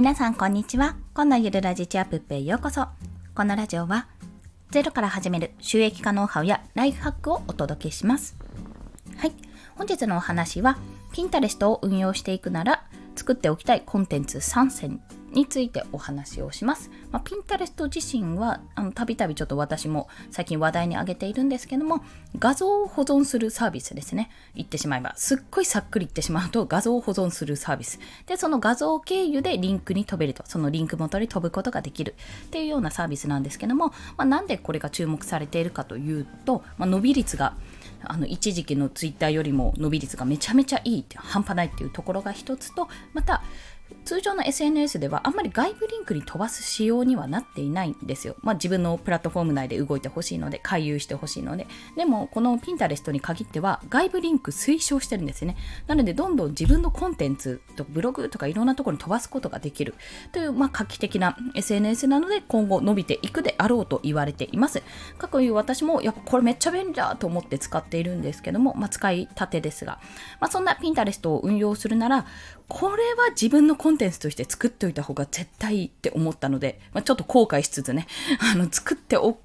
[0.00, 0.96] 皆さんこんにちは。
[1.12, 2.86] こんなゆるラジチアップへようこそ。
[3.34, 4.08] このラジオは
[4.70, 8.34] ゼロから始める収益化ノウハウやライフハックをお届けします。
[9.18, 9.32] はい。
[9.76, 10.78] 本日のお話は、
[11.12, 15.02] ピンタレストを運用していくなら作っておきたいコンテンツ3選
[15.32, 16.90] についてお話をします。
[17.10, 22.02] まあ、ピンタレスト自身は、あの、たびたびちょっと私も最近話題に上げているんですけども、
[22.38, 24.30] 画像を保存するサービスですね。
[24.54, 28.00] 言ってしまえば、すっごいさっくり言ってしまうと、画像を保存するサービス。
[28.26, 32.14] で、その画像経由でリンクに飛べると、そのリンク元に飛ぶことができる
[32.46, 37.54] っていうようなサービスなんですけども、まあ、なんでこれが注目されているかというと、まあ、伸び率が
[38.02, 43.42] あの一時期のツイッターよりも伸び率がめちゃめちゃいいって半端ないっていうところが一つとまた
[44.04, 48.36] 通常の SNS ではあんまり外部リンクに飛ばす仕様にはなっていないんですよ。
[48.42, 51.66] まあ自分のプラットフォーム内で動いてほしいので、回遊してほしいので。
[51.96, 55.56] でも、このピンタレストに限っては外部リンク推奨してるんですよね。
[55.86, 59.94] なので、どんどん自分のコンテンツとブログとかいろんなところに飛ばすことができる
[60.32, 64.82] という、まあ画期的な SNS なので、今後伸びていくであろうと言われています。
[65.18, 70.00] 過去いう私も、やっぱこれめっちゃ便利だと思って使っているんですけども、まあ使いたてですが、
[70.40, 72.26] まあそんなピンタレストを運用するなら、
[72.68, 78.06] これは自分のコンンテンツとして作っておいた方が絶対いいって思ったので、まあ、ちょっと後悔しつつね、
[78.52, 79.36] あの、作ってお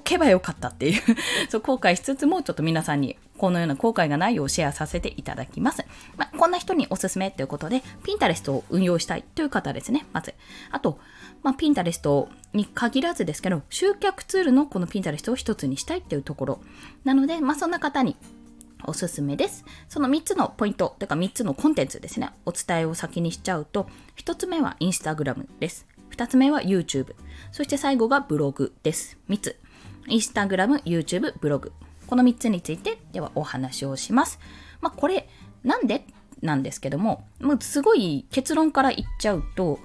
[0.00, 1.02] けばよかったっていう
[1.48, 5.84] そう、後悔しつつも、ちょっと皆さんにこのような後悔がないようシェアさせていただきます。
[6.16, 10.34] まあ、こんな人におすすめということで、ピンタレストを運用したいという方ですね、まず。
[10.70, 10.98] あと、
[11.42, 16.60] まあ、ピンタレストに限らずですけど、集客ツールのこのピンタレストを一つにしたいっていうところ。
[17.04, 18.16] なので、まあ、そんな方に
[18.86, 19.64] おすすめです。
[19.88, 25.86] その3つのポイント、というか3つのコンテンツですね、お伝えを先にしちゃうと、1つ目は Instagram です。
[26.10, 27.14] 2つ目は YouTube。
[27.52, 29.18] そして最後がブログです。
[29.28, 29.56] 3つ。
[30.06, 31.72] Instagram、YouTube、ブログ。
[32.06, 34.38] この3つについて、ではお話をします。
[34.80, 35.28] まあ、これ、
[35.62, 36.06] なんで？
[36.42, 39.78] なんですけども、もうすごい結論から言っちゃうと、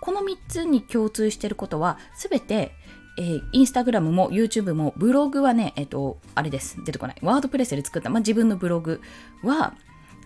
[0.00, 2.70] この3つに共通していることは、すべて
[3.16, 6.82] えー、インスタグラムも YouTube もブログはね、えっ、と、あれです。
[6.84, 7.16] 出てこない。
[7.22, 9.00] ワードプレスで作った、まあ、自分のブログ
[9.42, 9.74] は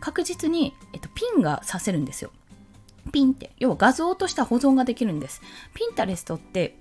[0.00, 2.30] 確実に、えっ、と、ピンがさせるんですよ。
[3.12, 3.52] ピンって。
[3.58, 5.42] 要は画像とした保存ができるんです。
[5.74, 6.76] ピンタレストって、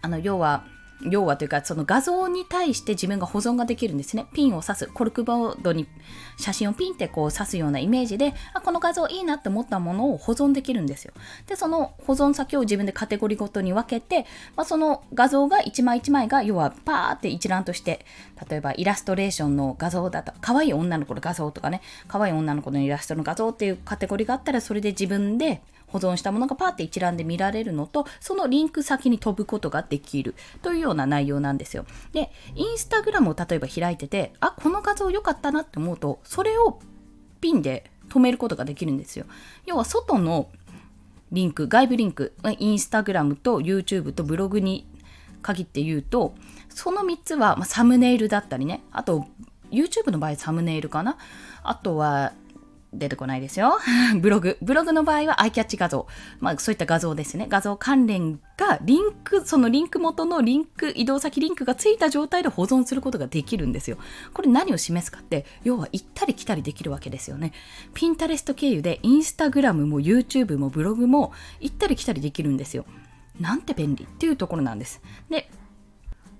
[0.00, 0.64] あの、要は、
[1.10, 4.26] 要はというか、その画像に対して自分が保存ができるんですね。
[4.32, 4.86] ピンを刺す。
[4.86, 5.86] コルクボードに
[6.36, 11.12] 写真をピンってこう刺すようなイメージで、あ、この画像いいなって思ったものを保存できるんですよ。
[11.46, 14.26] で、その保存先を自分でカテゴリーごとに分けて、
[14.56, 18.04] まあ、その画像が一枚一枚が、要はパーって一覧として、
[18.48, 31.84] 例えばイラストレーションの画像だと、可愛い女の子の画像とかね、可愛い女の子のイラストの画像っていうカテゴリーがあったら、それで自分で保存したものがパーって一覧で見られるのと、そのリンク先に飛ぶことができるというような内容なんですよ。
[32.12, 36.80] で、インスタグラムを例えば開いてて、あ、この画像良かったなって思うと、それを
[37.40, 39.26] ピンで止めることができるんですよ。
[39.66, 40.48] 要は外の
[41.30, 44.86] リンク、外部リンク、インスタグラムと YouTube とブログに
[45.40, 46.34] 限って言うと、
[46.68, 49.26] その3つは、ま、サムネイルだったりね、あと
[49.70, 51.16] YouTube の場合サムネイルかな。
[51.62, 52.32] あとは
[52.92, 53.78] 出てこないですよ。
[54.20, 54.58] ブログ。
[54.60, 56.06] ブログの場合はアイキャッチ画像。
[56.40, 57.46] まあそういった画像ですね。
[57.48, 63.96] 画像関連がリンク、そのリンク元のリンク、移動先リンクがついた状態で保存することができるんですよ。
[64.34, 67.52] これ何を示すかって、要は行ったり来たりできるわけですよね。
[67.94, 72.84] ピンタレスト経由でインスタグラムも YouTube もブログも行ったり来たりできるんですよ。
[73.40, 75.00] なんて便利っていうところなんです。
[75.30, 75.50] で、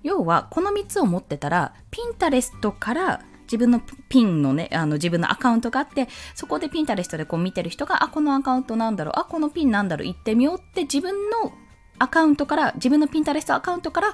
[0.03, 3.21] 要はこの3つを持ってたら、ピンタレストから
[3.53, 11.53] 自分のピンのね、あの自分のアカウントがあって、そこでピンタレストでこう見てる人が、あ、このアカウントなんだろう、あ、このピンなんだろう、行ってみようって自分の
[11.99, 14.13] アカウントから、自分のピンタレストアカウントから、例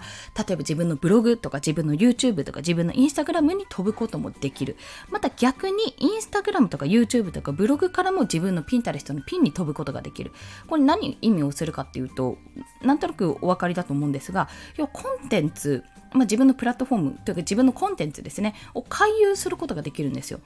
[0.49, 4.75] えば自分のブログとか自分の YouTube とか自分のインスタグラムに飛ぶこともできる。
[5.09, 10.31] また逆にインスタグラムとか YouTube とかブログからも自分のピンタレストのピンに飛ぶことができる。
[10.67, 12.37] これ何意味をするかっていうと、
[12.81, 20.39] なんとなくお分かりだと思うんですが、要はコンテンツ、まあ、自分のプラットフォームというか自分のコンテンツですね、を回遊することができるんですよ。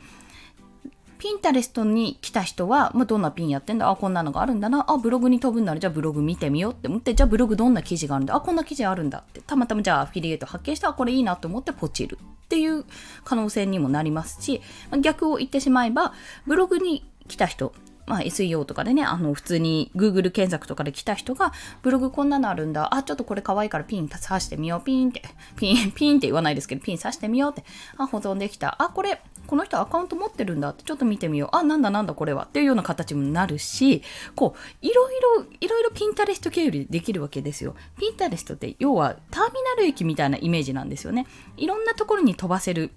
[1.24, 3.90] ピンタレストに来た人は、まあ、どんなピンやってんだ？
[3.90, 4.84] あ、こんなのがあるんだな。
[4.90, 8.36] あ、ブログに飛ぶんなら、じゃあブログ見てみようって思って、じゃあブログどんな記事があるんだ？
[8.36, 9.40] あ、こんな記事あるんだって。
[9.40, 12.84] たまたまじゃあアフィリエイト発見したら、これいいなと思ってポチるっていう
[13.24, 14.62] 可能性にもなりますし、
[15.00, 16.12] 逆を言ってしまえば、
[16.46, 17.74] ブログに来た人、
[18.06, 22.94] まあ、SEO とかでね、あの、普通に Google 検索とかで来た人が、ブログこんなのあるんだ。
[22.94, 24.84] あ、ちょっとこれ可愛いからピン刺してみよう。
[24.84, 25.22] ピンって。
[25.56, 27.64] ピン、ピンって言わないですけど、ピン刺してみようって。
[27.98, 28.82] あ、保存できた。
[28.82, 31.56] あ、これ、この人アカウント持ってるんだってちょっと見てみよう。
[31.56, 34.02] あ、なんだなんだこれはっていうような形になるし、
[34.36, 37.76] こう、いろいろ、いろいろピンタレスト経由でできるわけですよ。
[38.00, 41.28] ピンタレストって要はターミナル駅みたいなイメージなんですよね。
[41.58, 42.92] いろんなところに飛ばせる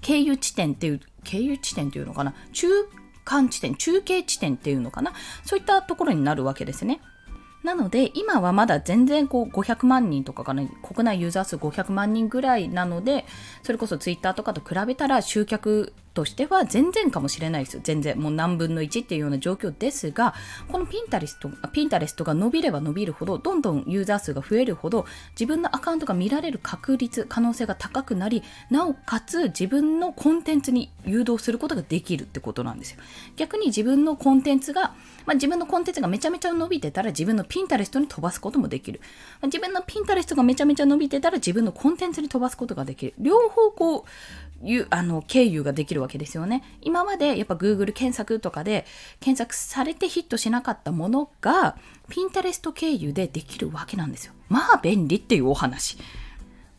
[0.00, 2.68] 経由地点っていう、経由地点っていうのかな中
[3.24, 5.12] 間地点、中継地点っていうのかな？
[5.44, 7.00] そういったところになるわけですね。
[7.62, 13.26] なので今はまだ全然こう500万人とかかな国内ユーザー数500万人ぐらいなので
[13.62, 17.80] それこそツイッターとかと比べたら集客としては全然かもしれないですよ。
[17.84, 18.18] 全然。
[18.18, 20.34] もう何分の1っていうような状況ですが、
[20.68, 33.00] このピンタレスト、ピンタレストが伸びれば伸びるほど、どんどんユーザー数が増えるほど、自分のアカウントが見られる確率、可能性が高くなり、なおかつ自分のコンテンツに誘導することができるってことなんですよ。
[33.36, 34.94] 逆に自分のコンテンツが、
[35.26, 39.00] まあ、自分のコンテンツがめちゃめちゃ伸びてたら自分のピンタレストに飛ばすこともできる。
[39.40, 43.14] まあ、自分のピンタレストがめちゃめちゃ伸びてたら自分のコンテンツに飛ばすことができる。
[43.18, 44.04] 両方こ、
[44.62, 46.62] うあの経由ができるわけですよね。
[46.80, 48.86] 今までやっぱ Google 検索とかで
[49.20, 51.76] 検索されてヒットしなかったものが
[52.08, 54.32] Pinterest 経由でできるわけなんですよ。
[54.48, 55.98] まあ便利っていうお話。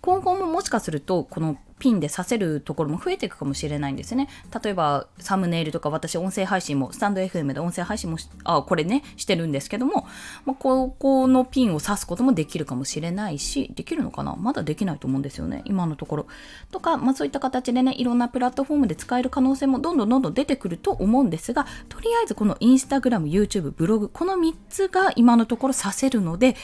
[0.02, 4.30] 今後ももしかするとこのピンで刺せるところも増えていくかもしれないんですね。
[4.64, 10.06] 例えば、サムネイルとか私音声配信も、スタンド FM で音声配信もあ、これね、してるんですけども、
[10.46, 14.36] まあ、ここのピンを刺すこともできるかもしれないし、できるのかな？
[14.36, 16.28] まだできないと思うんですよね、今のところ。
[16.70, 26.56] とか、まあそういった形でね、いろんなプラットフォームで使える可能性もどんどんどんどん出てくると思うんですが、とりあえずこのインスタグラム、YouTube、ブログ、この3つが今のところ刺せるので、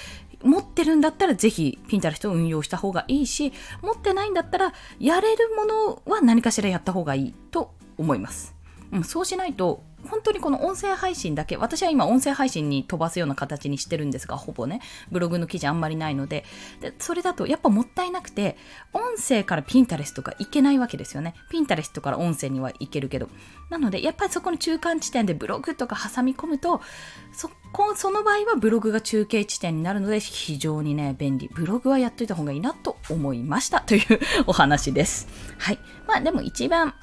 [0.43, 8.55] 持ってるんだったらぜひピンタレストを運用した方がいいし持ってないんだったらやれるものは何かしらやった方がいいと思います、
[8.91, 16.45] うん、そうしないと本当にこの音声配信だけ、私は今音声配信に飛ばすような形にしてるんですが、ほぼね、ブログの記事あんまりないので、
[16.81, 18.57] でそれだとやっぱもったいなくて、
[18.93, 21.33] 音声からピンタレストがいけないわけですよね。
[21.49, 23.29] ピンタレストから音声にはいけるけど。
[23.69, 26.81] なので、やっぱりそこの中間地点でブログとか挟み込むと、
[27.33, 31.49] そこ、その場合はブログが中継地点になるので、非常にね、便利。
[31.53, 35.27] ブログはやっといた方がいいなと思いましたというお話です。
[35.57, 35.79] はい。
[36.07, 36.93] まあでも一番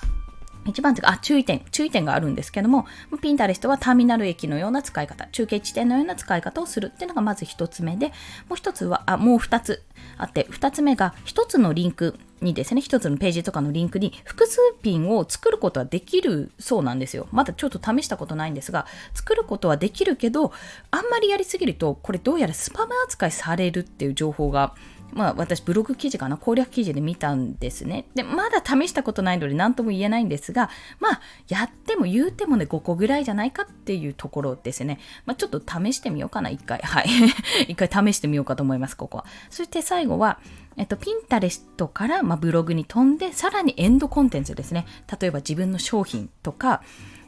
[0.67, 2.87] 一番あ、注意点、注意点があるんですけども、
[3.21, 8.09] ピンタレストはターミナル駅のような使い方、中継地点のような使い方をするっていうのがまず一つ目で、
[8.49, 9.83] もう一つは、あ、もう二つ
[10.17, 17.27] あって、二つ目が一つのリンクにですね、一つのページとかのリンクに複数ピンを作ることはできるそうなんですよ。
[17.33, 20.53] まだちょっと試したことないんですが、作ることはできるけど、
[20.91, 24.75] あんまりやりすぎると、これどうやらスパム扱いされるっていう情報が
[25.13, 28.07] まあ私ブログ記事かな攻略記事で見たんですね。
[28.15, 30.71] で、まだ試したことないので何とも言えないんですが、
[31.01, 34.99] まあやっても言うてもね5個ぐらいじゃないかっていうところですね。
[35.27, 36.81] まあちょっと試してみようかな、一回。
[36.81, 37.07] はい。
[37.69, 39.27] 一回試してみようかと思います、ここは。
[39.51, 40.39] そして最後は、
[40.77, 44.87] えっと、ピンタレストから、まあ、ブログに飛んで、さらにエンドコンテンツですね。
[45.21, 46.83] 例えば自分の商品とか、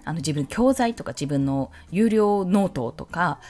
[0.05, 3.40] あの自分教材とか自分の有料ノートとか、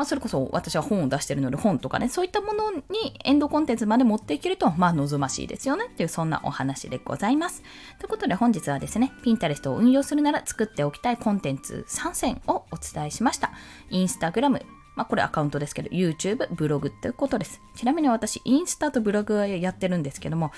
[0.00, 7.62] まあ、それこそ私は本を出してるので本とかね、そういったものにエンドコンテンツまで持っていけると、まあ望ましいですよねっていうそんなお話でございます。
[7.98, 13.52] ということで本日はですね、 Pinterest を運用するなら作っておきたいコンテンツ3選をお伝えしました。
[13.90, 14.64] インスタグラム、
[14.96, 17.60] まあ、これアカウントですけど、YouTube、ブログということです。
[17.74, 20.50] ちなみに私、インスタとブログはやってるんですけども、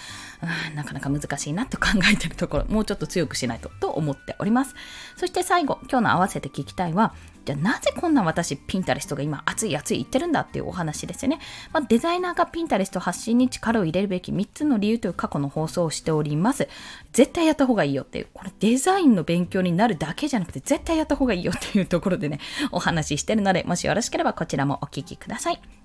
[0.76, 4.76] なかなか難しいなと考えてるところ、もうちょっと強くしないとと思っております。
[5.16, 11.40] そして最後、今日の合わせて聞きたいは、じゃあなぜこんな私ピンタレストが今熱い熱い言ってるんだっていうお話ですよね。
[11.72, 16.68] まあ、デザイナーがピンタレスト発信に力を入れるべき3つの理由という過去の放送をしております。
[17.12, 22.38] 絶対やった方がいいよっていう、これデザインの勉強になるだけじゃなくて絶対やった方がいいよっていうところでね、
[22.70, 25.81] お話ししてるので、もしよろしければこちらもお聞きください。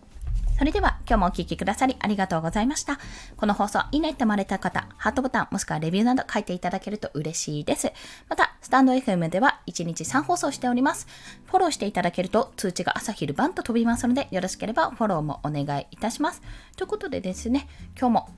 [0.58, 2.98] それでは今日もお聴きくださりありがとうございました。
[3.36, 7.92] この放送いいねって思われた方、ハートボタンもしくはレビューなど書いていただけると嬉しいです。
[8.28, 11.08] また、スタンド FM では1日3放送しております。
[11.46, 16.42] フォローしていただけると通知が朝昼晩と飛びますので、よろしければフォローもお願いいたします。
[16.76, 18.30] ということでですね、今日も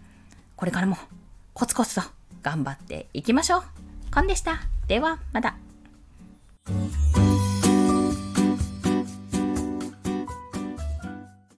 [0.57, 0.97] これからも
[1.53, 2.01] コツコツと
[2.43, 3.63] 頑張っていきましょう。
[4.13, 4.59] コンでした。
[4.87, 5.55] では、また。